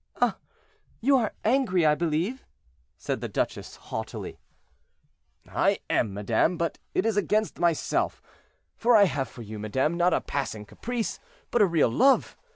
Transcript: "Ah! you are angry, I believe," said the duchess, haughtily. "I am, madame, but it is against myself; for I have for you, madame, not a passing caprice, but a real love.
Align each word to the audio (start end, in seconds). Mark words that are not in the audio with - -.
"Ah! 0.19 0.37
you 0.99 1.15
are 1.15 1.31
angry, 1.45 1.85
I 1.85 1.93
believe," 1.93 2.43
said 2.97 3.21
the 3.21 3.27
duchess, 3.27 3.75
haughtily. 3.75 4.39
"I 5.47 5.77
am, 5.91 6.11
madame, 6.11 6.57
but 6.57 6.79
it 6.95 7.05
is 7.05 7.17
against 7.17 7.59
myself; 7.59 8.19
for 8.75 8.95
I 8.95 9.03
have 9.03 9.27
for 9.29 9.43
you, 9.43 9.59
madame, 9.59 9.97
not 9.97 10.15
a 10.15 10.19
passing 10.19 10.65
caprice, 10.65 11.19
but 11.51 11.61
a 11.61 11.67
real 11.67 11.89
love. 11.89 12.35